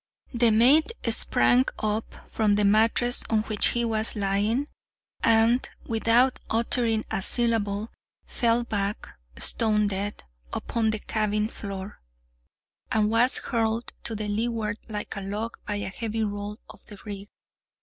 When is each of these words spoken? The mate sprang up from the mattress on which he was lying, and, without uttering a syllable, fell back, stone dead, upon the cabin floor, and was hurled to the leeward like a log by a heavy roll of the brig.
The 0.33 0.49
mate 0.49 0.93
sprang 1.11 1.65
up 1.77 2.27
from 2.27 2.55
the 2.55 2.65
mattress 2.65 3.23
on 3.29 3.43
which 3.43 3.67
he 3.67 3.85
was 3.85 4.15
lying, 4.15 4.67
and, 5.23 5.69
without 5.85 6.39
uttering 6.49 7.05
a 7.11 7.21
syllable, 7.21 7.91
fell 8.25 8.63
back, 8.63 9.07
stone 9.37 9.85
dead, 9.85 10.23
upon 10.53 10.89
the 10.89 10.97
cabin 10.97 11.49
floor, 11.49 12.01
and 12.91 13.11
was 13.11 13.37
hurled 13.37 13.93
to 14.05 14.15
the 14.15 14.27
leeward 14.27 14.77
like 14.89 15.15
a 15.15 15.21
log 15.21 15.57
by 15.67 15.75
a 15.75 15.89
heavy 15.89 16.23
roll 16.23 16.57
of 16.67 16.83
the 16.87 16.95
brig. 16.95 17.27